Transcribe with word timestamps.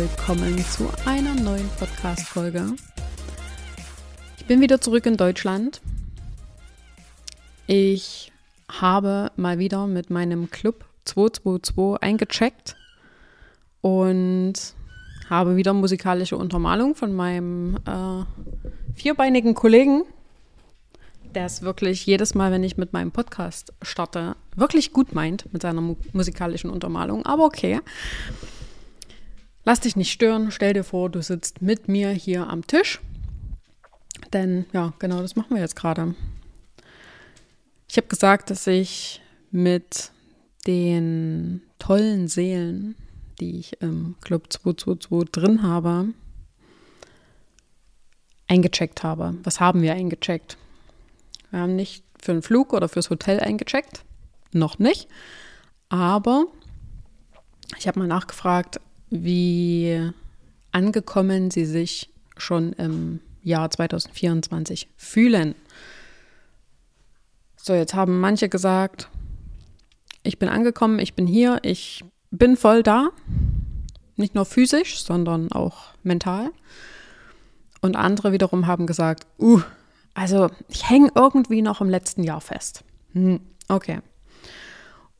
willkommen 0.00 0.56
zu 0.64 0.88
einer 1.04 1.34
neuen 1.34 1.68
Podcast-Folge. 1.78 2.72
Ich 4.38 4.46
bin 4.46 4.62
wieder 4.62 4.80
zurück 4.80 5.04
in 5.04 5.18
Deutschland. 5.18 5.82
Ich 7.66 8.32
habe 8.70 9.30
mal 9.36 9.58
wieder 9.58 9.86
mit 9.86 10.08
meinem 10.08 10.50
Club 10.50 10.86
222 11.04 12.02
eingecheckt 12.02 12.76
und 13.82 14.54
habe 15.28 15.56
wieder 15.56 15.74
musikalische 15.74 16.38
Untermalung 16.38 16.94
von 16.94 17.14
meinem 17.14 17.76
äh, 17.84 18.24
vierbeinigen 18.94 19.52
Kollegen, 19.52 20.04
der 21.34 21.44
es 21.44 21.60
wirklich 21.60 22.06
jedes 22.06 22.34
Mal, 22.34 22.52
wenn 22.52 22.64
ich 22.64 22.78
mit 22.78 22.94
meinem 22.94 23.12
Podcast 23.12 23.74
starte, 23.82 24.34
wirklich 24.56 24.94
gut 24.94 25.14
meint 25.14 25.52
mit 25.52 25.60
seiner 25.60 25.82
mu 25.82 25.96
musikalischen 26.14 26.70
Untermalung. 26.70 27.26
Aber 27.26 27.44
okay. 27.44 27.80
Lass 29.70 29.78
dich 29.78 29.94
nicht 29.94 30.10
stören. 30.10 30.50
Stell 30.50 30.72
dir 30.72 30.82
vor, 30.82 31.10
du 31.10 31.22
sitzt 31.22 31.62
mit 31.62 31.86
mir 31.86 32.10
hier 32.10 32.50
am 32.50 32.66
Tisch. 32.66 32.98
Denn 34.32 34.66
ja, 34.72 34.94
genau 34.98 35.22
das 35.22 35.36
machen 35.36 35.54
wir 35.54 35.62
jetzt 35.62 35.76
gerade. 35.76 36.16
Ich 37.88 37.96
habe 37.96 38.08
gesagt, 38.08 38.50
dass 38.50 38.66
ich 38.66 39.22
mit 39.52 40.10
den 40.66 41.62
tollen 41.78 42.26
Seelen, 42.26 42.96
die 43.38 43.60
ich 43.60 43.80
im 43.80 44.16
Club 44.20 44.52
222 44.52 45.30
drin 45.30 45.62
habe, 45.62 46.08
eingecheckt 48.48 49.04
habe. 49.04 49.36
Was 49.44 49.60
haben 49.60 49.82
wir 49.82 49.92
eingecheckt? 49.92 50.56
Wir 51.52 51.60
haben 51.60 51.76
nicht 51.76 52.02
für 52.20 52.32
einen 52.32 52.42
Flug 52.42 52.72
oder 52.72 52.88
fürs 52.88 53.08
Hotel 53.08 53.38
eingecheckt. 53.38 54.04
Noch 54.50 54.80
nicht. 54.80 55.06
Aber 55.90 56.46
ich 57.78 57.86
habe 57.86 58.00
mal 58.00 58.08
nachgefragt, 58.08 58.80
wie 59.10 60.10
angekommen 60.72 61.50
sie 61.50 61.64
sich 61.64 62.10
schon 62.36 62.72
im 62.74 63.20
Jahr 63.42 63.70
2024 63.70 64.88
fühlen. 64.96 65.54
So, 67.56 67.74
jetzt 67.74 67.94
haben 67.94 68.20
manche 68.20 68.48
gesagt, 68.48 69.08
ich 70.22 70.38
bin 70.38 70.48
angekommen, 70.48 70.98
ich 70.98 71.14
bin 71.14 71.26
hier, 71.26 71.58
ich 71.62 72.04
bin 72.30 72.56
voll 72.56 72.82
da. 72.82 73.10
Nicht 74.16 74.34
nur 74.34 74.44
physisch, 74.44 75.02
sondern 75.02 75.50
auch 75.52 75.94
mental. 76.02 76.50
Und 77.80 77.96
andere 77.96 78.32
wiederum 78.32 78.66
haben 78.66 78.86
gesagt, 78.86 79.26
uh, 79.38 79.62
also 80.14 80.50
ich 80.68 80.88
hänge 80.88 81.10
irgendwie 81.14 81.62
noch 81.62 81.80
im 81.80 81.88
letzten 81.88 82.22
Jahr 82.22 82.40
fest. 82.40 82.84
Hm, 83.12 83.40
okay. 83.68 84.00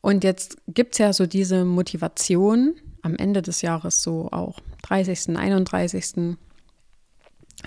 Und 0.03 0.25
jetzt 0.25 0.59
gibt 0.69 0.95
es 0.95 0.99
ja 0.99 1.13
so 1.13 1.27
diese 1.27 1.65
Motivation 1.65 2.75
am 3.03 3.17
Ende 3.17 3.43
des 3.43 3.63
Jahres, 3.63 4.03
so 4.03 4.29
auch 4.31 4.61
30., 4.83 5.37
31. 5.37 6.37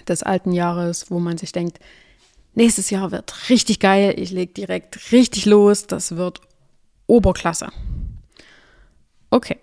des 0.08 0.24
alten 0.24 0.52
Jahres, 0.52 1.10
wo 1.12 1.20
man 1.20 1.38
sich 1.38 1.52
denkt, 1.52 1.80
nächstes 2.56 2.90
Jahr 2.90 3.12
wird 3.12 3.50
richtig 3.50 3.80
geil, 3.80 4.14
ich 4.18 4.32
lege 4.32 4.54
direkt 4.54 5.12
richtig 5.12 5.46
los, 5.46 5.88
das 5.88 6.16
wird 6.16 6.42
Oberklasse. 7.08 7.70
Okay, 9.30 9.58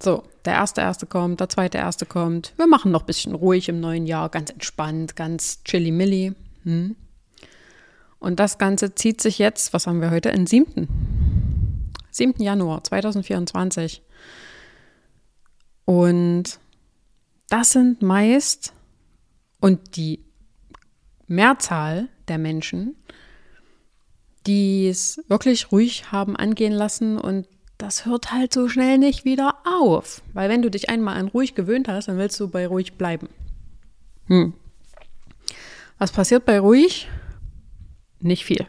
so, 0.00 0.22
der 0.44 0.54
erste 0.54 0.80
erste 0.80 1.06
kommt, 1.06 1.40
der 1.40 1.48
zweite 1.48 1.78
erste 1.78 2.06
kommt. 2.06 2.52
Wir 2.56 2.66
machen 2.66 2.92
noch 2.92 3.02
ein 3.02 3.06
bisschen 3.06 3.34
ruhig 3.34 3.68
im 3.68 3.80
neuen 3.80 4.06
Jahr, 4.06 4.28
ganz 4.28 4.50
entspannt, 4.50 5.16
ganz 5.16 5.62
chilly-milly. 5.64 6.34
Hm. 6.64 6.96
Und 8.18 8.40
das 8.40 8.58
Ganze 8.58 8.94
zieht 8.94 9.20
sich 9.20 9.38
jetzt, 9.38 9.72
was 9.72 9.86
haben 9.86 10.00
wir 10.00 10.10
heute, 10.10 10.30
in 10.30 10.46
7. 10.46 10.88
7. 12.10 12.42
Januar 12.42 12.82
2024. 12.84 14.02
Und 15.86 16.58
das 17.48 17.70
sind 17.70 18.02
meist, 18.02 18.74
und 19.60 19.96
die 19.96 20.20
Mehrzahl 21.26 22.08
der 22.28 22.38
Menschen, 22.38 22.96
die 24.46 24.88
es 24.88 25.20
wirklich 25.28 25.72
ruhig 25.72 26.12
haben 26.12 26.36
angehen 26.36 26.72
lassen 26.72 27.18
und 27.18 27.48
das 27.78 28.06
hört 28.06 28.32
halt 28.32 28.54
so 28.54 28.68
schnell 28.68 28.96
nicht 28.98 29.24
wieder 29.24 29.58
auf. 29.64 30.22
Weil 30.32 30.48
wenn 30.48 30.62
du 30.62 30.70
dich 30.70 30.88
einmal 30.88 31.16
an 31.16 31.28
ruhig 31.28 31.54
gewöhnt 31.54 31.88
hast, 31.88 32.08
dann 32.08 32.16
willst 32.16 32.38
du 32.40 32.48
bei 32.48 32.66
ruhig 32.66 32.94
bleiben. 32.94 33.28
Hm. 34.26 34.54
Was 35.98 36.12
passiert 36.12 36.44
bei 36.44 36.58
ruhig? 36.60 37.08
Nicht 38.20 38.44
viel. 38.44 38.66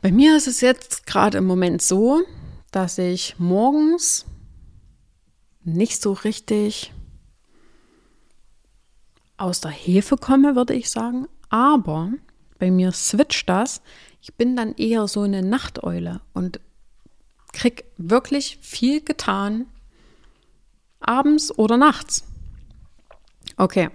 Bei 0.00 0.12
mir 0.12 0.36
ist 0.36 0.46
es 0.46 0.60
jetzt 0.60 1.04
gerade 1.06 1.38
im 1.38 1.46
Moment 1.46 1.82
so, 1.82 2.22
dass 2.70 2.96
ich 2.96 3.34
morgens 3.38 4.24
nicht 5.74 6.02
so 6.02 6.12
richtig 6.12 6.92
aus 9.36 9.60
der 9.60 9.70
Hefe 9.70 10.16
komme, 10.16 10.56
würde 10.56 10.74
ich 10.74 10.90
sagen. 10.90 11.28
Aber 11.48 12.12
bei 12.58 12.70
mir 12.70 12.92
switcht 12.92 13.48
das. 13.48 13.80
Ich 14.20 14.34
bin 14.34 14.56
dann 14.56 14.74
eher 14.74 15.08
so 15.08 15.22
eine 15.22 15.42
Nachteule 15.42 16.20
und 16.34 16.60
krieg 17.52 17.84
wirklich 17.96 18.58
viel 18.60 19.00
getan 19.00 19.66
abends 21.00 21.56
oder 21.56 21.76
nachts. 21.76 22.24
Okay. 23.56 23.90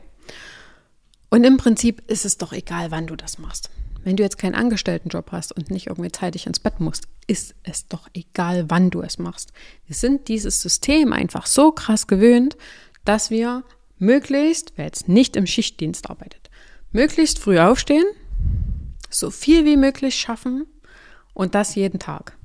Und 1.30 1.44
im 1.44 1.58
Prinzip 1.58 2.10
ist 2.10 2.26
es 2.26 2.38
doch 2.38 2.54
egal, 2.54 2.92
wann 2.92 3.08
du 3.08 3.16
das 3.16 3.38
machst. 3.38 3.70
Wenn 4.04 4.18
du 4.18 4.24
jetzt 4.24 4.38
keinen 4.38 4.56
Angestelltenjob 4.56 5.32
hast 5.32 5.54
und 5.54 5.72
nicht 5.72 5.88
irgendwie 5.88 6.12
zeitig 6.12 6.46
ins 6.46 6.60
Bett 6.60 6.80
musst, 6.80 7.08
ist 7.28 7.56
es 7.64 7.88
doch 7.88 8.10
egal, 8.14 8.66
wann 8.70 8.90
du 8.90 9.02
es 9.02 9.18
machst. 9.18 9.54
Wir 9.86 9.96
sind 9.96 10.28
dieses 10.28 10.62
System 10.62 11.14
einfach 11.14 11.46
so 11.46 11.72
krass 11.72 12.08
gewöhnt, 12.08 12.58
dass 13.06 13.30
wir 13.30 13.64
möglichst, 13.98 14.74
wer 14.76 14.86
jetzt 14.86 15.08
nicht 15.08 15.36
im 15.36 15.48
Schichtdienst 15.48 16.10
arbeitet, 16.10 16.50
möglichst 16.92 17.40
früh 17.40 17.60
aufstehen, 17.60 18.06
so 19.10 19.32
viel 19.32 19.66
wie 19.66 19.78
möglich 19.78 20.16
schaffen 20.16 20.66
und 21.34 21.56
das 21.56 21.76
jeden 21.76 22.00
Tag. 22.00 22.38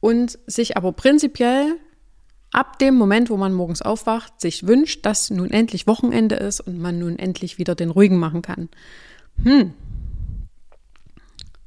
Und 0.00 0.38
sich 0.46 0.76
aber 0.76 0.92
prinzipiell 0.92 1.78
ab 2.52 2.78
dem 2.78 2.94
Moment, 2.94 3.30
wo 3.30 3.36
man 3.36 3.52
morgens 3.52 3.82
aufwacht, 3.82 4.40
sich 4.40 4.66
wünscht, 4.66 5.04
dass 5.06 5.30
nun 5.30 5.50
endlich 5.50 5.86
Wochenende 5.86 6.36
ist 6.36 6.60
und 6.60 6.78
man 6.78 6.98
nun 6.98 7.18
endlich 7.18 7.58
wieder 7.58 7.74
den 7.74 7.90
ruhigen 7.90 8.18
machen 8.18 8.42
kann. 8.42 8.68
Hm. 9.42 9.74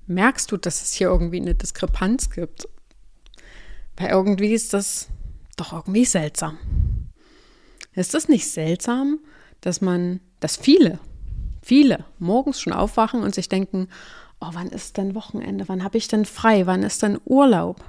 Merkst 0.10 0.52
du, 0.52 0.58
dass 0.58 0.82
es 0.82 0.94
hier 0.94 1.08
irgendwie 1.08 1.40
eine 1.40 1.54
Diskrepanz 1.54 2.32
gibt? 2.32 2.68
Weil 3.96 4.10
irgendwie 4.10 4.54
ist 4.54 4.74
das 4.74 5.08
doch 5.56 5.72
irgendwie 5.72 6.04
seltsam. 6.04 6.58
Ist 7.94 8.16
das 8.16 8.28
nicht 8.28 8.50
seltsam, 8.50 9.20
dass 9.62 9.82
man, 9.82 10.20
dass 10.40 10.58
viele, 10.58 10.98
viele 11.62 12.06
morgens 12.18 12.60
schon 12.60 12.74
aufwachen 12.74 13.22
und 13.22 13.36
sich 13.36 13.50
denken, 13.50 13.88
oh, 14.42 14.50
wann 14.54 14.70
ist 14.70 14.98
denn 14.98 15.14
Wochenende? 15.14 15.70
Wann 15.70 15.84
habe 15.84 16.00
ich 16.00 16.08
denn 16.08 16.26
frei? 16.26 16.66
Wann 16.66 16.82
ist 16.82 17.04
denn 17.04 17.20
Urlaub? 17.26 17.86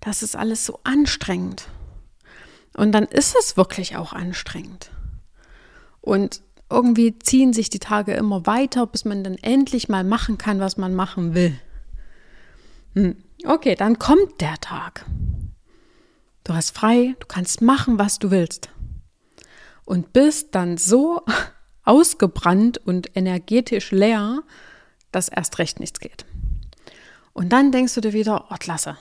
Das 0.00 0.22
ist 0.22 0.36
alles 0.36 0.64
so 0.64 0.80
anstrengend. 0.82 1.68
Und 2.74 2.92
dann 2.92 3.04
ist 3.04 3.36
es 3.38 3.58
wirklich 3.58 3.96
auch 3.96 4.14
anstrengend. 4.14 4.90
Und 6.00 6.40
irgendwie 6.70 7.18
ziehen 7.18 7.52
sich 7.52 7.70
die 7.70 7.78
Tage 7.78 8.14
immer 8.14 8.46
weiter, 8.46 8.86
bis 8.86 9.04
man 9.04 9.24
dann 9.24 9.36
endlich 9.36 9.88
mal 9.88 10.04
machen 10.04 10.38
kann, 10.38 10.60
was 10.60 10.76
man 10.76 10.94
machen 10.94 11.34
will. 11.34 11.58
Hm. 12.94 13.16
Okay, 13.44 13.74
dann 13.74 13.98
kommt 13.98 14.40
der 14.40 14.56
Tag. 14.60 15.04
Du 16.44 16.54
hast 16.54 16.70
frei, 16.70 17.14
du 17.20 17.26
kannst 17.26 17.60
machen, 17.60 17.98
was 17.98 18.18
du 18.18 18.30
willst. 18.30 18.70
Und 19.84 20.12
bist 20.12 20.54
dann 20.54 20.78
so 20.78 21.22
ausgebrannt 21.84 22.78
und 22.78 23.14
energetisch 23.16 23.90
leer, 23.90 24.42
dass 25.12 25.28
erst 25.28 25.58
recht 25.58 25.80
nichts 25.80 26.00
geht. 26.00 26.24
Und 27.32 27.52
dann 27.52 27.72
denkst 27.72 27.94
du 27.94 28.00
dir 28.00 28.12
wieder, 28.12 28.46
oh, 28.50 28.56
klasse. 28.58 28.96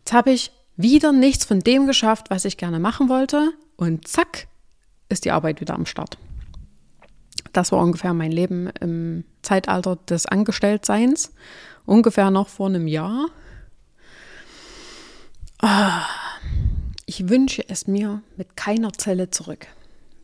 Jetzt 0.00 0.12
habe 0.12 0.30
ich 0.30 0.52
wieder 0.76 1.12
nichts 1.12 1.44
von 1.44 1.60
dem 1.60 1.86
geschafft, 1.86 2.30
was 2.30 2.44
ich 2.44 2.56
gerne 2.56 2.78
machen 2.78 3.08
wollte. 3.08 3.52
Und 3.76 4.06
zack, 4.06 4.46
ist 5.08 5.24
die 5.24 5.30
Arbeit 5.30 5.60
wieder 5.60 5.74
am 5.74 5.86
Start. 5.86 6.18
Das 7.52 7.72
war 7.72 7.82
ungefähr 7.82 8.14
mein 8.14 8.32
Leben 8.32 8.68
im 8.80 9.24
Zeitalter 9.42 9.96
des 9.96 10.26
Angestelltseins. 10.26 11.32
Ungefähr 11.86 12.30
noch 12.30 12.48
vor 12.48 12.68
einem 12.68 12.86
Jahr. 12.86 13.26
Ah, 15.60 16.06
ich 17.06 17.28
wünsche 17.28 17.68
es 17.68 17.86
mir 17.86 18.22
mit 18.36 18.56
keiner 18.56 18.92
Zelle 18.92 19.30
zurück. 19.30 19.66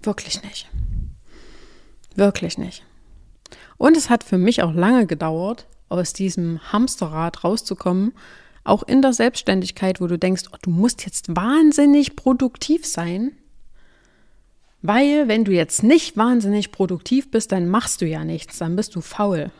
Wirklich 0.02 0.42
nicht. 0.42 0.68
Wirklich 2.14 2.58
nicht. 2.58 2.84
Und 3.76 3.96
es 3.96 4.08
hat 4.08 4.24
für 4.24 4.38
mich 4.38 4.62
auch 4.62 4.72
lange 4.72 5.06
gedauert, 5.06 5.66
aus 5.88 6.12
diesem 6.12 6.60
Hamsterrad 6.72 7.44
rauszukommen 7.44 8.12
auch 8.66 8.82
in 8.82 9.00
der 9.00 9.12
Selbstständigkeit, 9.12 10.00
wo 10.00 10.06
du 10.06 10.18
denkst, 10.18 10.44
oh, 10.52 10.56
du 10.60 10.70
musst 10.70 11.04
jetzt 11.04 11.34
wahnsinnig 11.34 12.16
produktiv 12.16 12.84
sein, 12.84 13.32
weil 14.82 15.28
wenn 15.28 15.44
du 15.44 15.52
jetzt 15.52 15.82
nicht 15.82 16.16
wahnsinnig 16.16 16.72
produktiv 16.72 17.30
bist, 17.30 17.52
dann 17.52 17.68
machst 17.68 18.00
du 18.00 18.06
ja 18.06 18.24
nichts, 18.24 18.58
dann 18.58 18.76
bist 18.76 18.94
du 18.94 19.00
faul. 19.00 19.50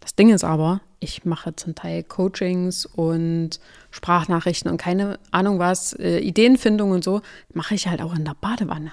Das 0.00 0.14
Ding 0.14 0.30
ist 0.30 0.44
aber, 0.44 0.80
ich 0.98 1.24
mache 1.24 1.54
zum 1.54 1.74
Teil 1.74 2.02
Coachings 2.02 2.86
und 2.86 3.60
Sprachnachrichten 3.90 4.70
und 4.70 4.76
keine 4.76 5.18
Ahnung 5.30 5.58
was, 5.58 5.92
äh, 5.94 6.18
Ideenfindung 6.18 6.90
und 6.90 7.04
so, 7.04 7.22
mache 7.52 7.74
ich 7.74 7.86
halt 7.86 8.00
auch 8.02 8.14
in 8.14 8.24
der 8.24 8.36
Badewanne. 8.40 8.92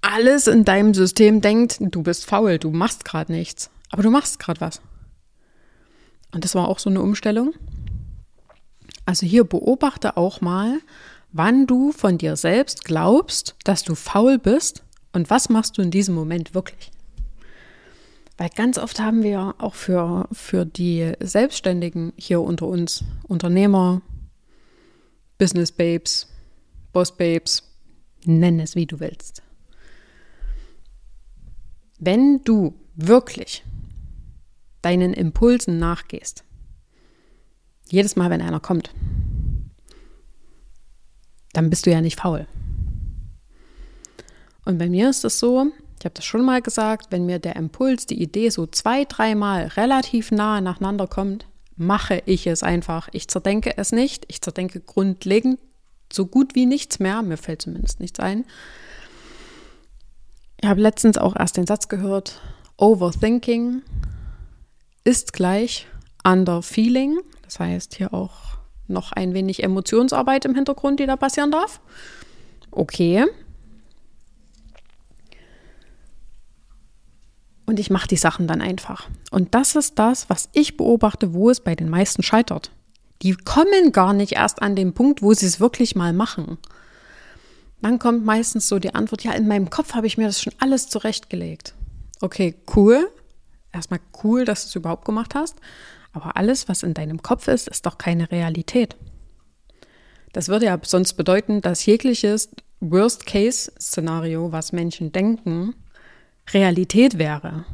Alles 0.00 0.46
in 0.46 0.64
deinem 0.64 0.94
System 0.94 1.40
denkt, 1.40 1.78
du 1.80 2.02
bist 2.02 2.24
faul, 2.26 2.58
du 2.58 2.70
machst 2.70 3.04
gerade 3.04 3.32
nichts, 3.32 3.70
aber 3.90 4.02
du 4.02 4.10
machst 4.10 4.38
gerade 4.38 4.60
was. 4.60 4.80
Und 6.32 6.44
das 6.44 6.54
war 6.54 6.68
auch 6.68 6.78
so 6.78 6.88
eine 6.88 7.02
Umstellung. 7.02 7.54
Also 9.04 9.26
hier 9.26 9.44
beobachte 9.44 10.16
auch 10.16 10.40
mal, 10.40 10.78
wann 11.32 11.66
du 11.66 11.92
von 11.92 12.18
dir 12.18 12.36
selbst 12.36 12.84
glaubst, 12.84 13.56
dass 13.64 13.82
du 13.82 13.94
faul 13.94 14.38
bist 14.38 14.84
und 15.12 15.30
was 15.30 15.48
machst 15.48 15.78
du 15.78 15.82
in 15.82 15.90
diesem 15.90 16.14
Moment 16.14 16.54
wirklich. 16.54 16.90
Weil 18.38 18.50
ganz 18.50 18.76
oft 18.76 19.00
haben 19.00 19.22
wir 19.22 19.54
auch 19.58 19.74
für, 19.74 20.28
für 20.30 20.66
die 20.66 21.12
Selbstständigen 21.20 22.12
hier 22.16 22.42
unter 22.42 22.66
uns, 22.66 23.02
Unternehmer, 23.26 24.02
Business 25.38 25.72
Babes, 25.72 26.28
Boss 26.92 27.16
Babes, 27.16 27.62
nenn 28.24 28.60
es 28.60 28.74
wie 28.74 28.86
du 28.86 29.00
willst. 29.00 29.42
Wenn 31.98 32.42
du 32.44 32.74
wirklich 32.94 33.64
deinen 34.82 35.14
Impulsen 35.14 35.78
nachgehst, 35.78 36.44
jedes 37.88 38.16
Mal, 38.16 38.30
wenn 38.30 38.42
einer 38.42 38.60
kommt, 38.60 38.92
dann 41.56 41.70
bist 41.70 41.86
du 41.86 41.90
ja 41.90 42.00
nicht 42.02 42.20
faul. 42.20 42.46
Und 44.66 44.78
bei 44.78 44.88
mir 44.88 45.08
ist 45.08 45.24
es 45.24 45.38
so, 45.38 45.72
ich 45.98 46.04
habe 46.04 46.14
das 46.14 46.24
schon 46.24 46.44
mal 46.44 46.60
gesagt, 46.60 47.06
wenn 47.10 47.24
mir 47.24 47.38
der 47.38 47.56
Impuls, 47.56 48.04
die 48.04 48.20
Idee 48.20 48.50
so 48.50 48.66
zwei, 48.66 49.04
dreimal 49.04 49.68
relativ 49.68 50.30
nah 50.30 50.60
nacheinander 50.60 51.06
kommt, 51.06 51.46
mache 51.76 52.22
ich 52.26 52.46
es 52.46 52.62
einfach. 52.62 53.08
Ich 53.12 53.28
zerdenke 53.28 53.78
es 53.78 53.92
nicht. 53.92 54.24
Ich 54.28 54.42
zerdenke 54.42 54.80
grundlegend 54.80 55.58
so 56.12 56.26
gut 56.26 56.54
wie 56.54 56.66
nichts 56.66 56.98
mehr. 56.98 57.22
Mir 57.22 57.38
fällt 57.38 57.62
zumindest 57.62 58.00
nichts 58.00 58.20
ein. 58.20 58.44
Ich 60.60 60.68
habe 60.68 60.80
letztens 60.80 61.16
auch 61.16 61.36
erst 61.36 61.56
den 61.56 61.66
Satz 61.66 61.88
gehört, 61.88 62.40
Overthinking 62.76 63.82
ist 65.04 65.32
gleich 65.32 65.86
Underfeeling. 66.24 67.18
Das 67.42 67.60
heißt 67.60 67.94
hier 67.94 68.12
auch 68.12 68.58
noch 68.88 69.12
ein 69.12 69.34
wenig 69.34 69.62
Emotionsarbeit 69.62 70.44
im 70.44 70.54
Hintergrund, 70.54 71.00
die 71.00 71.06
da 71.06 71.16
passieren 71.16 71.50
darf. 71.50 71.80
Okay. 72.70 73.24
Und 77.66 77.80
ich 77.80 77.90
mache 77.90 78.06
die 78.06 78.16
Sachen 78.16 78.46
dann 78.46 78.60
einfach. 78.60 79.08
Und 79.30 79.54
das 79.54 79.74
ist 79.74 79.98
das, 79.98 80.30
was 80.30 80.48
ich 80.52 80.76
beobachte, 80.76 81.34
wo 81.34 81.50
es 81.50 81.60
bei 81.60 81.74
den 81.74 81.88
meisten 81.88 82.22
scheitert. 82.22 82.70
Die 83.22 83.34
kommen 83.34 83.92
gar 83.92 84.12
nicht 84.12 84.32
erst 84.32 84.62
an 84.62 84.76
den 84.76 84.92
Punkt, 84.92 85.22
wo 85.22 85.32
sie 85.32 85.46
es 85.46 85.58
wirklich 85.58 85.96
mal 85.96 86.12
machen. 86.12 86.58
Dann 87.82 87.98
kommt 87.98 88.24
meistens 88.24 88.68
so 88.68 88.78
die 88.78 88.94
Antwort, 88.94 89.24
ja, 89.24 89.32
in 89.32 89.48
meinem 89.48 89.70
Kopf 89.70 89.94
habe 89.94 90.06
ich 90.06 90.16
mir 90.16 90.26
das 90.26 90.40
schon 90.40 90.52
alles 90.58 90.88
zurechtgelegt. 90.88 91.74
Okay, 92.20 92.54
cool. 92.74 93.10
Erstmal 93.72 94.00
cool, 94.22 94.44
dass 94.44 94.62
du 94.62 94.68
es 94.68 94.74
überhaupt 94.74 95.04
gemacht 95.04 95.34
hast. 95.34 95.56
Aber 96.16 96.34
alles, 96.38 96.66
was 96.66 96.82
in 96.82 96.94
deinem 96.94 97.20
Kopf 97.20 97.46
ist, 97.46 97.68
ist 97.68 97.84
doch 97.84 97.98
keine 97.98 98.30
Realität. 98.30 98.96
Das 100.32 100.48
würde 100.48 100.64
ja 100.64 100.78
sonst 100.82 101.12
bedeuten, 101.12 101.60
dass 101.60 101.84
jegliches 101.84 102.48
Worst-Case-Szenario, 102.80 104.50
was 104.50 104.72
Menschen 104.72 105.12
denken, 105.12 105.74
Realität 106.54 107.18
wäre. 107.18 107.66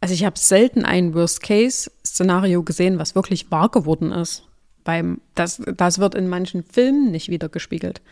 Also 0.00 0.14
ich 0.14 0.24
habe 0.24 0.36
selten 0.36 0.84
ein 0.84 1.14
Worst-Case-Szenario 1.14 2.64
gesehen, 2.64 2.98
was 2.98 3.14
wirklich 3.14 3.52
wahr 3.52 3.68
geworden 3.68 4.10
ist. 4.10 4.42
Weil 4.84 5.18
das, 5.36 5.62
das 5.76 6.00
wird 6.00 6.16
in 6.16 6.28
manchen 6.28 6.64
Filmen 6.64 7.12
nicht 7.12 7.28
wiedergespiegelt. 7.28 8.02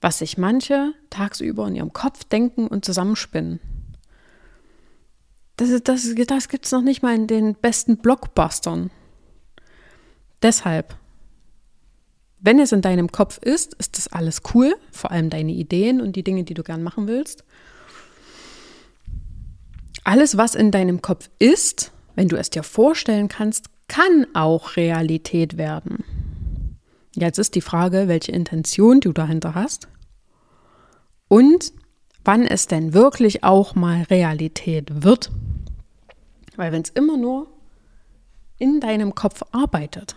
Was 0.00 0.20
sich 0.20 0.38
manche 0.38 0.94
tagsüber 1.10 1.68
in 1.68 1.74
ihrem 1.74 1.92
Kopf 1.92 2.24
denken 2.24 2.66
und 2.66 2.86
zusammenspinnen. 2.86 3.60
Das, 5.56 5.70
das, 5.82 6.14
das 6.26 6.48
gibt 6.48 6.66
es 6.66 6.72
noch 6.72 6.82
nicht 6.82 7.02
mal 7.02 7.14
in 7.14 7.26
den 7.26 7.54
besten 7.54 7.98
Blockbustern. 7.98 8.90
Deshalb, 10.42 10.96
wenn 12.40 12.58
es 12.58 12.72
in 12.72 12.82
deinem 12.82 13.10
Kopf 13.12 13.38
ist, 13.38 13.74
ist 13.74 13.96
das 13.96 14.08
alles 14.08 14.42
cool, 14.54 14.74
vor 14.90 15.10
allem 15.10 15.30
deine 15.30 15.52
Ideen 15.52 16.00
und 16.00 16.16
die 16.16 16.24
Dinge, 16.24 16.44
die 16.44 16.54
du 16.54 16.62
gern 16.62 16.82
machen 16.82 17.06
willst 17.06 17.44
alles, 20.04 20.36
was 20.36 20.54
in 20.54 20.70
deinem 20.70 21.02
Kopf 21.02 21.30
ist, 21.38 21.92
wenn 22.14 22.28
du 22.28 22.36
es 22.36 22.50
dir 22.50 22.62
vorstellen 22.62 23.28
kannst, 23.28 23.66
kann 23.88 24.26
auch 24.34 24.76
Realität 24.76 25.56
werden. 25.56 26.04
Jetzt 27.16 27.38
ist 27.38 27.54
die 27.54 27.60
Frage, 27.60 28.06
welche 28.06 28.32
Intention 28.32 29.00
du 29.00 29.12
dahinter 29.12 29.54
hast 29.54 29.88
und 31.28 31.72
wann 32.24 32.46
es 32.46 32.66
denn 32.66 32.92
wirklich 32.92 33.44
auch 33.44 33.74
mal 33.74 34.02
Realität 34.02 35.04
wird. 35.04 35.30
Weil 36.56 36.72
wenn 36.72 36.82
es 36.82 36.90
immer 36.90 37.16
nur 37.16 37.48
in 38.58 38.80
deinem 38.80 39.14
Kopf 39.14 39.42
arbeitet 39.52 40.16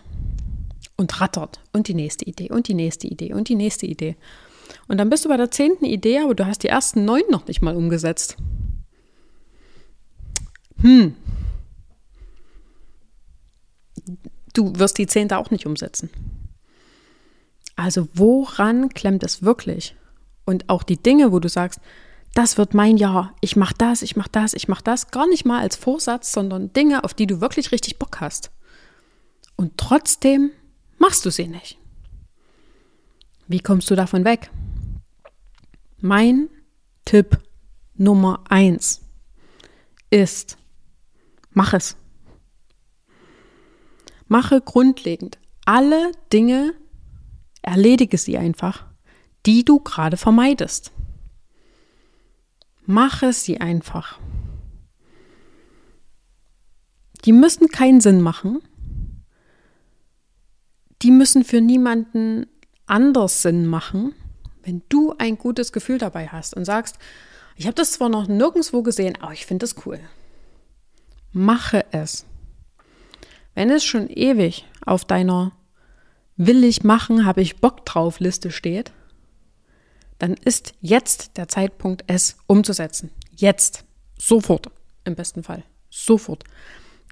und 0.96 1.20
rattert 1.20 1.60
und 1.72 1.88
die 1.88 1.94
nächste 1.94 2.24
Idee 2.24 2.50
und 2.50 2.68
die 2.68 2.74
nächste 2.74 3.06
Idee 3.06 3.32
und 3.34 3.48
die 3.48 3.56
nächste 3.56 3.86
Idee. 3.86 4.16
Und 4.86 4.98
dann 4.98 5.10
bist 5.10 5.24
du 5.24 5.28
bei 5.28 5.36
der 5.36 5.50
zehnten 5.50 5.84
Idee, 5.84 6.18
aber 6.18 6.34
du 6.34 6.46
hast 6.46 6.62
die 6.62 6.68
ersten 6.68 7.04
neun 7.04 7.22
noch 7.30 7.46
nicht 7.46 7.62
mal 7.62 7.76
umgesetzt 7.76 8.36
hm, 10.80 11.16
du 14.54 14.72
wirst 14.76 14.98
die 14.98 15.06
Zehnte 15.06 15.38
auch 15.38 15.50
nicht 15.50 15.66
umsetzen. 15.66 16.10
Also 17.76 18.08
woran 18.14 18.88
klemmt 18.90 19.22
es 19.22 19.42
wirklich? 19.42 19.96
Und 20.44 20.68
auch 20.68 20.82
die 20.82 20.96
Dinge, 20.96 21.32
wo 21.32 21.38
du 21.40 21.48
sagst, 21.48 21.80
das 22.34 22.58
wird 22.58 22.74
mein 22.74 22.96
Jahr, 22.96 23.34
ich 23.40 23.56
mache 23.56 23.74
das, 23.76 24.02
ich 24.02 24.16
mache 24.16 24.30
das, 24.30 24.54
ich 24.54 24.68
mache 24.68 24.84
das, 24.84 25.10
gar 25.10 25.26
nicht 25.28 25.44
mal 25.44 25.60
als 25.60 25.76
Vorsatz, 25.76 26.32
sondern 26.32 26.72
Dinge, 26.72 27.04
auf 27.04 27.14
die 27.14 27.26
du 27.26 27.40
wirklich 27.40 27.72
richtig 27.72 27.98
Bock 27.98 28.20
hast. 28.20 28.50
Und 29.56 29.76
trotzdem 29.76 30.50
machst 30.98 31.24
du 31.24 31.30
sie 31.30 31.48
nicht. 31.48 31.78
Wie 33.48 33.60
kommst 33.60 33.90
du 33.90 33.96
davon 33.96 34.24
weg? 34.24 34.50
Mein 36.00 36.48
Tipp 37.04 37.38
Nummer 37.94 38.44
eins 38.48 39.00
ist, 40.10 40.58
Mach 41.58 41.72
es. 41.72 41.96
Mache 44.28 44.60
grundlegend 44.60 45.38
alle 45.64 46.12
Dinge, 46.32 46.72
erledige 47.62 48.16
sie 48.16 48.38
einfach, 48.38 48.86
die 49.44 49.64
du 49.64 49.80
gerade 49.80 50.16
vermeidest. 50.16 50.92
Mache 52.90 53.34
sie 53.34 53.60
einfach. 53.60 54.18
Die 57.26 57.32
müssen 57.32 57.68
keinen 57.68 58.00
Sinn 58.00 58.22
machen. 58.22 58.62
Die 61.02 61.10
müssen 61.10 61.44
für 61.44 61.60
niemanden 61.60 62.46
anders 62.86 63.42
Sinn 63.42 63.66
machen, 63.66 64.14
wenn 64.62 64.80
du 64.88 65.14
ein 65.18 65.36
gutes 65.36 65.72
Gefühl 65.72 65.98
dabei 65.98 66.28
hast 66.28 66.56
und 66.56 66.64
sagst, 66.64 66.98
ich 67.56 67.66
habe 67.66 67.74
das 67.74 67.92
zwar 67.92 68.08
noch 68.08 68.26
nirgendwo 68.26 68.82
gesehen, 68.82 69.18
aber 69.20 69.34
ich 69.34 69.44
finde 69.44 69.64
das 69.64 69.84
cool. 69.84 70.00
Mache 71.32 71.84
es. 71.90 72.24
Wenn 73.54 73.68
es 73.68 73.84
schon 73.84 74.08
ewig 74.08 74.64
auf 74.86 75.04
deiner 75.04 75.52
Will 76.36 76.64
ich 76.64 76.84
machen, 76.84 77.26
habe 77.26 77.42
ich 77.42 77.60
Bock 77.60 77.84
drauf 77.84 78.18
Liste 78.18 78.50
steht, 78.50 78.92
dann 80.18 80.34
ist 80.34 80.74
jetzt 80.80 81.36
der 81.36 81.48
Zeitpunkt, 81.48 82.04
es 82.06 82.36
umzusetzen. 82.46 83.10
Jetzt. 83.36 83.84
Sofort. 84.18 84.70
Im 85.04 85.14
besten 85.14 85.42
Fall. 85.42 85.62
Sofort. 85.90 86.44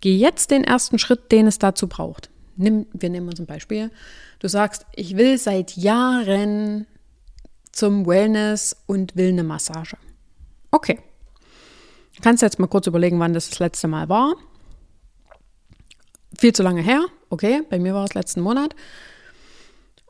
Geh 0.00 0.16
jetzt 0.16 0.50
den 0.50 0.64
ersten 0.64 0.98
Schritt, 0.98 1.32
den 1.32 1.46
es 1.46 1.58
dazu 1.58 1.88
braucht. 1.88 2.30
Nimm, 2.56 2.86
wir 2.92 3.10
nehmen 3.10 3.28
uns 3.28 3.38
ein 3.38 3.46
Beispiel. 3.46 3.90
Du 4.40 4.48
sagst, 4.48 4.86
ich 4.94 5.16
will 5.16 5.38
seit 5.38 5.76
Jahren 5.76 6.86
zum 7.72 8.06
Wellness 8.06 8.76
und 8.86 9.16
will 9.16 9.28
eine 9.28 9.44
Massage. 9.44 9.96
Okay, 10.70 10.98
Du 12.16 12.22
kannst 12.22 12.42
jetzt 12.42 12.58
mal 12.58 12.66
kurz 12.66 12.86
überlegen, 12.86 13.20
wann 13.20 13.34
das 13.34 13.50
das 13.50 13.58
letzte 13.58 13.88
Mal 13.88 14.08
war. 14.08 14.34
Viel 16.36 16.54
zu 16.54 16.62
lange 16.62 16.80
her. 16.80 17.04
Okay, 17.28 17.62
bei 17.68 17.78
mir 17.78 17.94
war 17.94 18.04
es 18.04 18.14
letzten 18.14 18.40
Monat. 18.40 18.74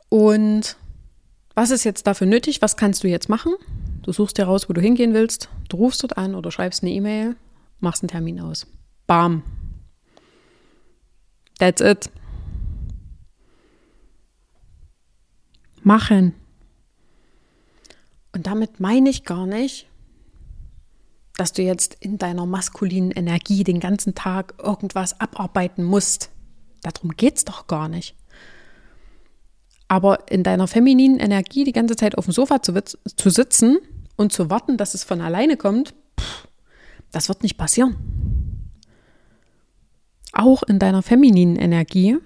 Und 0.07 0.77
was 1.57 1.71
ist 1.71 1.85
jetzt 1.85 2.05
dafür 2.05 2.27
nötig? 2.27 2.61
Was 2.61 2.77
kannst 2.77 3.03
du 3.03 3.07
jetzt 3.07 3.29
machen? 3.29 3.55
Du 4.03 4.11
suchst 4.13 4.37
dir 4.37 4.43
raus, 4.43 4.69
wo 4.69 4.73
du 4.73 4.79
hingehen 4.79 5.15
willst. 5.15 5.49
Du 5.69 5.77
rufst 5.77 6.03
dort 6.03 6.15
an 6.15 6.35
oder 6.35 6.51
schreibst 6.51 6.83
eine 6.83 6.91
E-Mail, 6.91 7.35
machst 7.79 8.03
einen 8.03 8.09
Termin 8.09 8.39
aus. 8.39 8.67
Bam. 9.07 9.41
That's 11.57 11.81
it. 11.81 12.11
Machen. 15.81 16.35
Und 18.33 18.45
damit 18.45 18.79
meine 18.79 19.09
ich 19.09 19.23
gar 19.23 19.47
nicht, 19.47 19.87
dass 21.37 21.53
du 21.53 21.63
jetzt 21.63 21.95
in 21.95 22.19
deiner 22.19 22.45
maskulinen 22.45 23.09
Energie 23.09 23.63
den 23.63 23.79
ganzen 23.79 24.13
Tag 24.13 24.53
irgendwas 24.59 25.19
abarbeiten 25.19 25.83
musst. 25.83 26.29
Darum 26.83 27.15
geht 27.15 27.37
es 27.37 27.45
doch 27.45 27.65
gar 27.65 27.89
nicht. 27.89 28.15
Aber 29.87 30.29
in 30.29 30.43
deiner 30.43 30.67
femininen 30.67 31.19
Energie 31.19 31.63
die 31.63 31.71
ganze 31.71 31.95
Zeit 31.95 32.17
auf 32.17 32.25
dem 32.25 32.33
Sofa 32.33 32.61
zu, 32.61 32.73
zu 32.83 33.29
sitzen 33.29 33.77
und 34.17 34.33
zu 34.33 34.49
warten, 34.49 34.77
dass 34.77 34.93
es 34.93 35.03
von 35.03 35.21
alleine 35.21 35.55
kommt, 35.55 35.93
das 37.11 37.29
wird 37.29 37.43
nicht 37.43 37.57
passieren. 37.57 37.95
Auch 40.33 40.63
in 40.63 40.77
deiner 40.77 41.01
femininen 41.01 41.55
Energie 41.55 42.17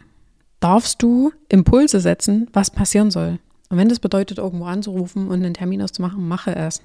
darfst 0.60 1.02
du 1.02 1.32
Impulse 1.50 2.00
setzen, 2.00 2.50
was 2.52 2.72
passieren 2.72 3.12
soll. 3.12 3.40
Und 3.70 3.78
wenn 3.78 3.90
das 3.90 4.00
bedeutet, 4.00 4.38
irgendwo 4.38 4.66
anzurufen 4.66 5.28
und 5.28 5.44
einen 5.44 5.54
Termin 5.54 5.82
auszumachen, 5.82 6.28
mache 6.28 6.56
es. 6.56 6.82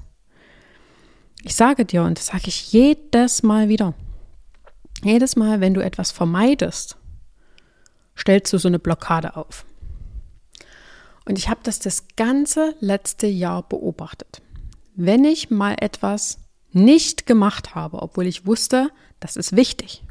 Ich 1.42 1.54
sage 1.54 1.84
dir, 1.84 2.02
und 2.02 2.18
das 2.18 2.26
sage 2.26 2.44
ich 2.46 2.72
jedes 2.72 3.42
Mal 3.42 3.68
wieder, 3.68 3.94
jedes 5.02 5.36
Mal, 5.36 5.60
wenn 5.60 5.74
du 5.74 5.82
etwas 5.82 6.10
vermeidest, 6.10 6.96
stellst 8.16 8.52
du 8.52 8.58
so 8.58 8.68
eine 8.68 8.78
Blockade 8.78 9.36
auf. 9.36 9.66
Und 11.26 11.38
ich 11.38 11.48
habe 11.48 11.60
das 11.64 11.80
das 11.80 12.06
ganze 12.16 12.74
letzte 12.80 13.26
Jahr 13.26 13.62
beobachtet. 13.62 14.40
Wenn 14.94 15.24
ich 15.24 15.50
mal 15.50 15.76
etwas 15.78 16.38
nicht 16.72 17.26
gemacht 17.26 17.74
habe, 17.74 18.00
obwohl 18.00 18.26
ich 18.26 18.46
wusste, 18.46 18.90
das 19.20 19.36
ist 19.36 19.54
wichtig, 19.54 20.04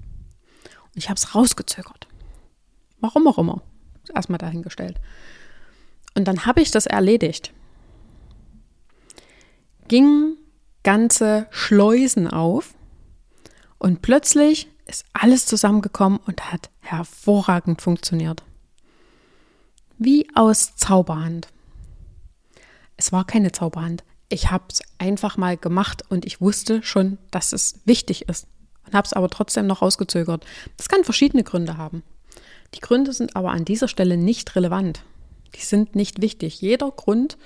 und 0.83 0.97
ich 0.97 1.09
habe 1.09 1.17
es 1.17 1.33
rausgezögert, 1.33 2.07
warum 2.99 3.27
auch 3.27 3.37
immer, 3.37 3.61
erstmal 4.13 4.37
dahingestellt, 4.37 4.99
und 6.15 6.27
dann 6.27 6.45
habe 6.45 6.61
ich 6.61 6.71
das 6.71 6.85
erledigt, 6.85 7.53
ging 9.87 10.37
ganze 10.83 11.47
Schleusen 11.49 12.27
auf 12.27 12.73
und 13.79 14.01
plötzlich 14.01 14.67
ist 14.85 15.05
alles 15.13 15.45
zusammengekommen 15.45 16.19
und 16.25 16.51
hat 16.51 16.69
hervorragend 16.79 17.81
funktioniert. 17.81 18.43
Wie 19.97 20.27
aus 20.35 20.75
Zauberhand. 20.75 21.47
Es 22.97 23.11
war 23.11 23.25
keine 23.25 23.51
Zauberhand. 23.51 24.03
Ich 24.29 24.51
habe 24.51 24.65
es 24.69 24.81
einfach 24.97 25.37
mal 25.37 25.57
gemacht 25.57 26.03
und 26.09 26.25
ich 26.25 26.41
wusste 26.41 26.83
schon, 26.83 27.17
dass 27.31 27.53
es 27.53 27.79
wichtig 27.85 28.27
ist 28.27 28.47
und 28.85 28.93
habe 28.93 29.05
es 29.05 29.13
aber 29.13 29.29
trotzdem 29.29 29.67
noch 29.67 29.81
rausgezögert. 29.81 30.45
Das 30.77 30.89
kann 30.89 31.03
verschiedene 31.03 31.43
Gründe 31.43 31.77
haben. 31.77 32.03
Die 32.73 32.79
Gründe 32.79 33.13
sind 33.13 33.35
aber 33.35 33.51
an 33.51 33.65
dieser 33.65 33.87
Stelle 33.87 34.17
nicht 34.17 34.55
relevant. 34.55 35.03
Die 35.55 35.61
sind 35.61 35.95
nicht 35.95 36.21
wichtig. 36.21 36.59
Jeder 36.61 36.91
Grund 36.91 37.37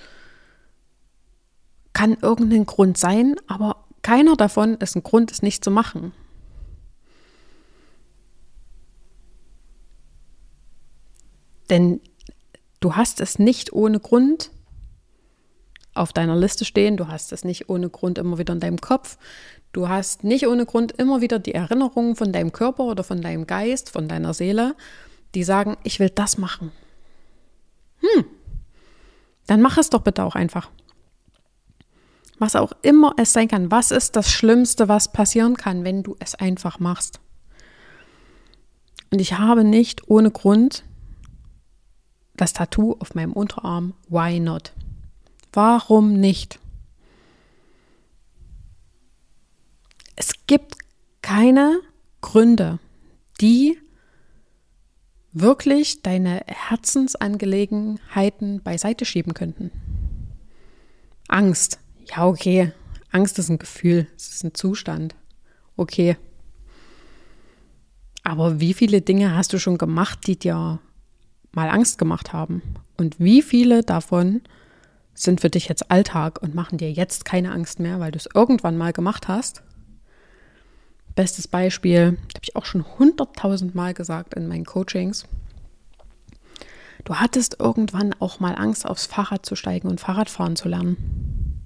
kann 1.94 2.18
irgendein 2.22 2.66
Grund 2.66 2.98
sein, 2.98 3.36
aber 3.48 3.86
keiner 4.02 4.36
davon 4.36 4.76
ist 4.76 4.96
ein 4.96 5.04
Grund, 5.04 5.32
es 5.32 5.42
nicht 5.42 5.64
zu 5.64 5.70
machen. 5.70 6.14
Denn 11.70 12.02
du 12.80 12.96
hast 12.96 13.22
es 13.22 13.40
nicht 13.40 13.74
ohne 13.74 14.00
Grund 14.00 14.52
auf 15.94 16.14
deiner 16.14 16.36
Liste 16.36 16.66
stehen, 16.66 16.98
du 16.98 17.08
hast 17.08 17.34
es 17.34 17.44
nicht 17.44 17.70
ohne 17.70 17.90
Grund 17.90 18.18
immer 18.18 18.38
wieder 18.38 18.54
in 18.54 18.60
deinem 18.60 18.80
Kopf, 18.80 19.18
du 19.74 19.90
hast 19.90 20.24
nicht 20.24 20.48
ohne 20.48 20.66
Grund 20.66 20.92
immer 20.94 21.22
wieder 21.22 21.40
die 21.40 21.54
Erinnerungen 21.54 22.16
von 22.16 22.32
deinem 22.32 22.52
Körper 22.52 22.84
oder 22.84 23.04
von 23.04 23.22
deinem 23.22 23.48
Geist, 23.48 23.90
von 23.90 24.08
deiner 24.08 24.34
Seele, 24.34 24.76
die 25.36 25.44
sagen, 25.44 25.78
ich 25.84 26.00
will 26.00 26.10
das 26.10 26.38
machen. 26.38 26.72
Hm, 28.00 28.26
dann 29.48 29.62
mach 29.62 29.78
es 29.78 29.90
doch 29.90 30.02
bitte 30.02 30.24
auch 30.24 30.36
einfach 30.36 30.70
was 32.40 32.56
auch 32.56 32.72
immer 32.82 33.14
es 33.18 33.34
sein 33.34 33.48
kann. 33.48 33.70
Was 33.70 33.92
ist 33.92 34.16
das 34.16 34.32
Schlimmste, 34.32 34.88
was 34.88 35.12
passieren 35.12 35.56
kann, 35.56 35.84
wenn 35.84 36.04
du 36.04 36.16
es 36.20 36.36
einfach 36.36 36.80
machst? 36.80 37.20
Und 39.12 39.20
ich 39.20 39.38
habe 39.38 39.64
nicht 39.64 40.10
ohne 40.10 40.32
Grund 40.32 40.84
das 42.42 42.54
Tattoo 42.54 42.96
auf 43.00 43.16
meinem 43.16 43.34
Unterarm. 43.34 43.94
Why 44.08 44.40
not? 44.40 44.72
Warum 45.52 46.14
nicht? 46.14 46.60
Es 50.16 50.32
gibt 50.48 50.76
keine 51.22 51.82
Gründe, 52.22 52.80
die 53.42 53.78
wirklich 55.32 56.02
deine 56.02 56.42
Herzensangelegenheiten 56.48 58.64
beiseite 58.64 59.06
schieben 59.06 59.34
könnten. 59.34 59.72
Angst, 61.28 61.80
ja, 62.06 62.26
okay, 62.26 62.72
Angst 63.12 63.38
ist 63.40 63.50
ein 63.50 63.60
Gefühl, 63.60 64.08
es 64.16 64.30
ist 64.30 64.44
ein 64.44 64.54
Zustand. 64.54 65.16
Okay. 65.76 66.18
Aber 68.24 68.60
wie 68.60 68.74
viele 68.74 69.02
Dinge 69.02 69.36
hast 69.36 69.54
du 69.54 69.60
schon 69.60 69.78
gemacht, 69.78 70.28
die 70.28 70.38
dir 70.38 70.80
mal 71.52 71.70
Angst 71.70 71.98
gemacht 71.98 72.34
haben? 72.34 72.62
Und 72.98 73.20
wie 73.20 73.42
viele 73.42 73.84
davon 73.84 74.42
sind 75.14 75.42
für 75.42 75.50
dich 75.50 75.68
jetzt 75.68 75.92
Alltag 75.92 76.42
und 76.42 76.56
machen 76.56 76.78
dir 76.78 76.92
jetzt 76.92 77.26
keine 77.26 77.52
Angst 77.52 77.80
mehr, 77.80 78.00
weil 78.00 78.12
du 78.12 78.18
es 78.18 78.30
irgendwann 78.34 78.78
mal 78.78 78.94
gemacht 78.94 79.28
hast? 79.28 79.64
Bestes 81.16 81.48
Beispiel, 81.48 82.18
habe 82.34 82.44
ich 82.44 82.56
auch 82.56 82.66
schon 82.66 82.86
hunderttausend 82.98 83.76
Mal 83.76 83.94
gesagt 83.94 84.34
in 84.36 84.48
meinen 84.48 84.66
Coachings. 84.66 85.26
Du 87.04 87.16
hattest 87.16 87.60
irgendwann 87.60 88.14
auch 88.20 88.40
mal 88.40 88.56
Angst, 88.56 88.86
aufs 88.86 89.06
Fahrrad 89.06 89.46
zu 89.46 89.56
steigen 89.56 89.88
und 89.88 90.00
Fahrradfahren 90.00 90.56
zu 90.56 90.70
lernen. 90.70 91.66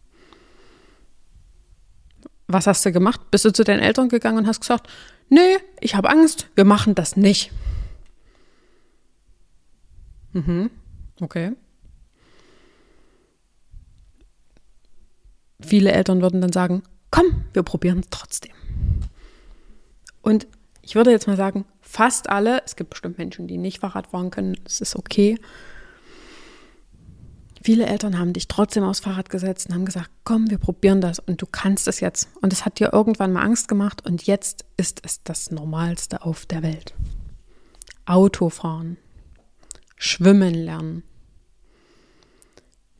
Was 2.47 2.67
hast 2.67 2.85
du 2.85 2.91
gemacht? 2.91 3.31
Bist 3.31 3.45
du 3.45 3.51
zu 3.51 3.63
deinen 3.63 3.79
Eltern 3.79 4.09
gegangen 4.09 4.39
und 4.39 4.47
hast 4.47 4.61
gesagt, 4.61 4.87
nee, 5.29 5.57
ich 5.79 5.95
habe 5.95 6.09
Angst, 6.09 6.49
wir 6.55 6.65
machen 6.65 6.95
das 6.95 7.17
nicht. 7.17 7.51
Mhm, 10.33 10.69
okay. 11.21 11.53
Viele 15.61 15.91
Eltern 15.91 16.21
würden 16.21 16.41
dann 16.41 16.51
sagen, 16.51 16.83
komm, 17.09 17.45
wir 17.53 17.63
probieren 17.63 17.99
es 17.99 18.07
trotzdem. 18.09 18.53
Und 20.21 20.47
ich 20.81 20.95
würde 20.95 21.11
jetzt 21.11 21.27
mal 21.27 21.37
sagen, 21.37 21.65
fast 21.81 22.29
alle, 22.29 22.61
es 22.65 22.75
gibt 22.75 22.89
bestimmt 22.89 23.17
Menschen, 23.17 23.47
die 23.47 23.57
nicht 23.57 23.79
Fahrrad 23.79 24.07
fahren 24.07 24.31
können, 24.31 24.57
das 24.63 24.81
ist 24.81 24.95
okay. 24.95 25.37
Viele 27.63 27.85
Eltern 27.85 28.19
haben 28.19 28.33
dich 28.33 28.49
trotzdem 28.49 28.83
aufs 28.83 28.99
Fahrrad 28.99 29.29
gesetzt 29.29 29.67
und 29.67 29.75
haben 29.75 29.85
gesagt, 29.85 30.09
komm, 30.25 30.49
wir 30.49 30.57
probieren 30.57 30.99
das 30.99 31.19
und 31.19 31.41
du 31.41 31.45
kannst 31.45 31.87
es 31.87 32.01
jetzt. 32.01 32.27
Und 32.41 32.51
es 32.51 32.65
hat 32.65 32.79
dir 32.79 32.91
irgendwann 32.91 33.31
mal 33.31 33.43
Angst 33.43 33.69
gemacht 33.69 34.05
und 34.05 34.23
jetzt 34.23 34.65
ist 34.75 34.99
es 35.05 35.23
das 35.23 35.49
Normalste 35.49 36.25
auf 36.25 36.45
der 36.45 36.61
Welt. 36.61 36.93
Autofahren, 38.05 38.97
Schwimmen 40.05 40.53
lernen, 40.53 41.01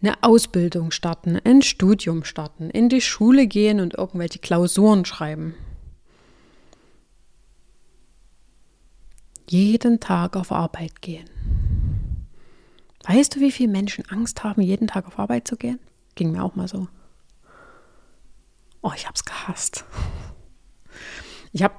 eine 0.01 0.24
Ausbildung 0.24 0.91
starten, 0.91 1.38
ein 1.43 1.62
Studium 1.62 2.24
starten, 2.24 2.69
in 2.69 2.88
die 2.88 3.01
Schule 3.01 3.45
gehen 3.45 3.81
und 3.81 3.93
irgendwelche 3.93 4.39
Klausuren 4.39 5.03
schreiben. 5.03 5.53
Jeden 9.50 10.00
Tag 10.00 10.38
auf 10.38 10.53
Arbeit 10.53 11.01
gehen. 11.01 11.29
Weißt 13.05 13.36
du, 13.36 13.41
wie 13.41 13.51
viele 13.51 13.74
Menschen 13.74 14.05
Angst 14.10 14.45
haben, 14.45 14.62
jeden 14.62 14.88
Tag 14.88 15.05
auf 15.05 15.19
Arbeit 15.19 15.45
zu 15.45 15.57
gehen? 15.57 15.79
Ging 16.15 16.31
mir 16.31 16.41
auch 16.41 16.55
mal 16.55 16.69
so. 16.69 16.88
Oh, 18.81 18.93
ich 18.95 19.07
habe 19.07 19.15
es 19.15 19.25
gehasst. 19.25 19.83
Ich 21.51 21.63
habe 21.63 21.75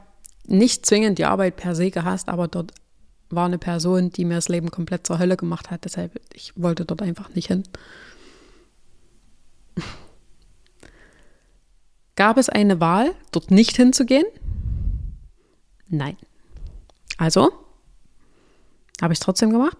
nicht 0.46 0.84
zwingend 0.84 1.18
die 1.18 1.24
Arbeit 1.24 1.56
per 1.56 1.74
se 1.74 1.90
gehasst, 1.90 2.28
aber 2.28 2.46
dort 2.46 2.74
war 3.30 3.46
eine 3.46 3.58
Person, 3.58 4.10
die 4.10 4.24
mir 4.24 4.34
das 4.36 4.48
Leben 4.48 4.70
komplett 4.70 5.06
zur 5.06 5.18
Hölle 5.18 5.36
gemacht 5.36 5.70
hat. 5.70 5.84
Deshalb, 5.84 6.20
ich 6.32 6.52
wollte 6.56 6.84
dort 6.84 7.02
einfach 7.02 7.30
nicht 7.34 7.48
hin. 7.48 7.64
Gab 12.16 12.36
es 12.36 12.48
eine 12.48 12.80
Wahl, 12.80 13.14
dort 13.32 13.50
nicht 13.50 13.76
hinzugehen? 13.76 14.26
Nein. 15.88 16.16
Also 17.16 17.52
habe 19.00 19.12
ich 19.12 19.18
es 19.18 19.24
trotzdem 19.24 19.50
gemacht 19.50 19.78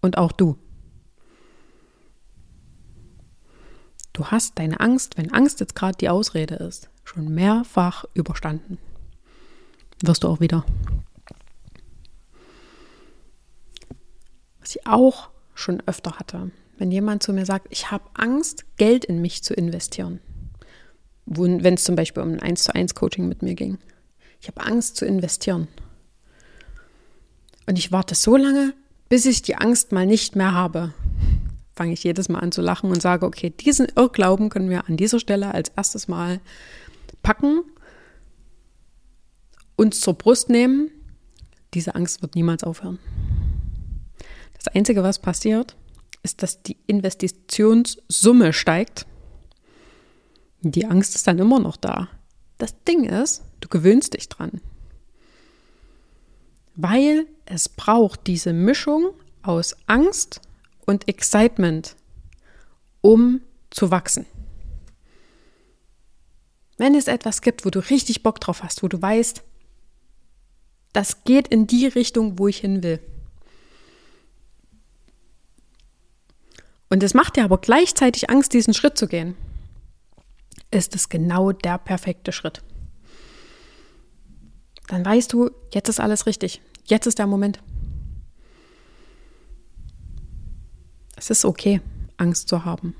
und 0.00 0.18
auch 0.18 0.32
du. 0.32 0.56
Du 4.12 4.26
hast 4.26 4.58
deine 4.58 4.80
Angst, 4.80 5.16
wenn 5.16 5.32
Angst 5.32 5.60
jetzt 5.60 5.74
gerade 5.74 5.96
die 5.96 6.08
Ausrede 6.08 6.56
ist, 6.56 6.90
schon 7.04 7.32
mehrfach 7.32 8.04
überstanden. 8.14 8.78
Wirst 10.02 10.24
du 10.24 10.28
auch 10.28 10.40
wieder. 10.40 10.64
Was 14.60 14.76
ich 14.76 14.86
auch 14.86 15.30
schon 15.54 15.82
öfter 15.86 16.18
hatte, 16.18 16.50
wenn 16.78 16.90
jemand 16.90 17.22
zu 17.22 17.32
mir 17.32 17.44
sagt, 17.44 17.66
ich 17.70 17.90
habe 17.90 18.04
Angst, 18.14 18.64
Geld 18.76 19.04
in 19.04 19.20
mich 19.20 19.42
zu 19.42 19.54
investieren. 19.54 20.20
Wenn 21.26 21.74
es 21.74 21.84
zum 21.84 21.96
Beispiel 21.96 22.22
um 22.22 22.32
ein 22.32 22.40
1 22.40 22.64
zu 22.64 22.74
1 22.74 22.94
Coaching 22.94 23.28
mit 23.28 23.42
mir 23.42 23.54
ging. 23.54 23.78
Ich 24.40 24.48
habe 24.48 24.64
Angst 24.64 24.96
zu 24.96 25.04
investieren. 25.04 25.68
Und 27.66 27.78
ich 27.78 27.92
warte 27.92 28.14
so 28.14 28.36
lange, 28.36 28.74
bis 29.08 29.26
ich 29.26 29.42
die 29.42 29.56
Angst 29.56 29.92
mal 29.92 30.06
nicht 30.06 30.34
mehr 30.34 30.52
habe, 30.52 30.94
fange 31.74 31.92
ich 31.92 32.02
jedes 32.02 32.28
Mal 32.28 32.40
an 32.40 32.52
zu 32.52 32.62
lachen 32.62 32.90
und 32.90 33.00
sage, 33.00 33.26
okay, 33.26 33.50
diesen 33.50 33.86
Irrglauben 33.94 34.48
können 34.48 34.70
wir 34.70 34.88
an 34.88 34.96
dieser 34.96 35.20
Stelle 35.20 35.54
als 35.54 35.70
erstes 35.76 36.08
Mal 36.08 36.40
packen, 37.22 37.62
uns 39.76 40.00
zur 40.00 40.14
Brust 40.14 40.48
nehmen. 40.48 40.90
Diese 41.74 41.94
Angst 41.94 42.22
wird 42.22 42.34
niemals 42.34 42.64
aufhören. 42.64 42.98
Das 44.62 44.74
Einzige, 44.74 45.02
was 45.02 45.18
passiert, 45.18 45.74
ist, 46.22 46.42
dass 46.42 46.62
die 46.62 46.76
Investitionssumme 46.86 48.52
steigt. 48.52 49.06
Die 50.60 50.84
Angst 50.84 51.14
ist 51.14 51.26
dann 51.26 51.38
immer 51.38 51.58
noch 51.58 51.78
da. 51.78 52.08
Das 52.58 52.74
Ding 52.84 53.04
ist, 53.04 53.42
du 53.60 53.68
gewöhnst 53.68 54.12
dich 54.14 54.28
dran. 54.28 54.60
Weil 56.76 57.26
es 57.46 57.70
braucht 57.70 58.26
diese 58.26 58.52
Mischung 58.52 59.14
aus 59.42 59.74
Angst 59.86 60.42
und 60.84 61.08
Excitement, 61.08 61.96
um 63.00 63.40
zu 63.70 63.90
wachsen. 63.90 64.26
Wenn 66.76 66.94
es 66.94 67.08
etwas 67.08 67.40
gibt, 67.40 67.64
wo 67.64 67.70
du 67.70 67.78
richtig 67.78 68.22
Bock 68.22 68.40
drauf 68.40 68.62
hast, 68.62 68.82
wo 68.82 68.88
du 68.88 69.00
weißt, 69.00 69.42
das 70.92 71.24
geht 71.24 71.48
in 71.48 71.66
die 71.66 71.86
Richtung, 71.86 72.38
wo 72.38 72.48
ich 72.48 72.58
hin 72.58 72.82
will. 72.82 73.00
Und 76.90 77.02
es 77.04 77.14
macht 77.14 77.36
dir 77.36 77.44
aber 77.44 77.58
gleichzeitig 77.58 78.28
Angst, 78.30 78.52
diesen 78.52 78.74
Schritt 78.74 78.98
zu 78.98 79.06
gehen. 79.06 79.36
Ist 80.72 80.94
es 80.94 81.08
genau 81.08 81.52
der 81.52 81.78
perfekte 81.78 82.32
Schritt. 82.32 82.62
Dann 84.88 85.04
weißt 85.04 85.32
du, 85.32 85.50
jetzt 85.72 85.88
ist 85.88 86.00
alles 86.00 86.26
richtig. 86.26 86.60
Jetzt 86.84 87.06
ist 87.06 87.20
der 87.20 87.28
Moment. 87.28 87.60
Es 91.16 91.30
ist 91.30 91.44
okay, 91.44 91.80
Angst 92.16 92.48
zu 92.48 92.64
haben. 92.64 92.96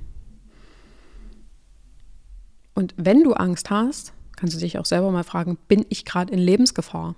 Und 2.74 2.94
wenn 2.96 3.24
du 3.24 3.32
Angst 3.32 3.70
hast, 3.70 4.12
kannst 4.36 4.54
du 4.54 4.60
dich 4.60 4.78
auch 4.78 4.84
selber 4.84 5.10
mal 5.10 5.24
fragen, 5.24 5.58
bin 5.68 5.84
ich 5.88 6.04
gerade 6.04 6.32
in 6.32 6.38
Lebensgefahr? 6.38 7.16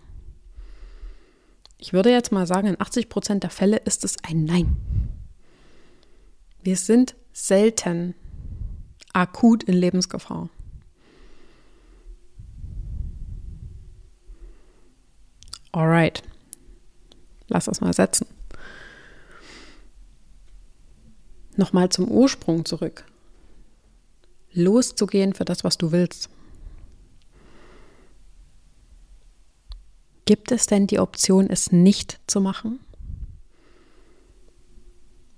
Ich 1.76 1.92
würde 1.92 2.10
jetzt 2.10 2.32
mal 2.32 2.46
sagen, 2.46 2.68
in 2.68 2.80
80 2.80 3.10
Prozent 3.10 3.42
der 3.42 3.50
Fälle 3.50 3.76
ist 3.76 4.04
es 4.04 4.16
ein 4.22 4.44
Nein. 4.44 4.76
Wir 6.62 6.76
sind 6.76 7.16
selten 7.32 8.14
akut 9.12 9.64
in 9.64 9.74
Lebensgefahr. 9.74 10.48
Alright, 15.72 16.22
lass 17.48 17.64
das 17.64 17.80
mal 17.80 17.92
setzen. 17.92 18.26
Nochmal 21.56 21.88
zum 21.88 22.08
Ursprung 22.08 22.64
zurück. 22.64 23.04
Loszugehen 24.52 25.34
für 25.34 25.44
das, 25.44 25.64
was 25.64 25.78
du 25.78 25.92
willst. 25.92 26.28
Gibt 30.24 30.52
es 30.52 30.66
denn 30.66 30.86
die 30.86 30.98
Option, 30.98 31.50
es 31.50 31.72
nicht 31.72 32.20
zu 32.26 32.40
machen? 32.40 32.80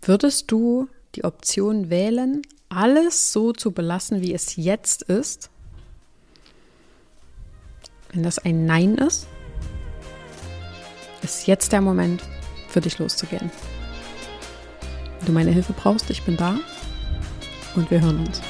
Würdest 0.02 0.50
du 0.50 0.88
die 1.14 1.24
Option 1.24 1.90
wählen, 1.90 2.42
alles 2.68 3.32
so 3.32 3.52
zu 3.52 3.70
belassen, 3.70 4.20
wie 4.20 4.34
es 4.34 4.56
jetzt 4.56 5.02
ist? 5.02 5.50
Wenn 8.12 8.22
das 8.22 8.38
ein 8.38 8.66
Nein 8.66 8.96
ist, 8.96 9.26
ist 11.22 11.46
jetzt 11.46 11.72
der 11.72 11.80
Moment, 11.80 12.22
für 12.68 12.80
dich 12.80 12.98
loszugehen. 12.98 13.50
Wenn 15.18 15.26
du 15.26 15.32
meine 15.32 15.52
Hilfe 15.52 15.72
brauchst, 15.72 16.10
ich 16.10 16.22
bin 16.22 16.36
da 16.36 16.58
und 17.76 17.90
wir 17.90 18.00
hören 18.00 18.26
uns. 18.26 18.40